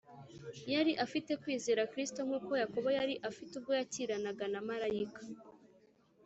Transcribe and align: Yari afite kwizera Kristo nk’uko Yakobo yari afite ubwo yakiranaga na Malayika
Yari 0.73 0.91
afite 1.05 1.31
kwizera 1.41 1.89
Kristo 1.93 2.19
nk’uko 2.27 2.51
Yakobo 2.61 2.87
yari 2.99 3.15
afite 3.29 3.51
ubwo 3.55 3.71
yakiranaga 3.79 4.45
na 4.53 4.59
Malayika 4.67 5.21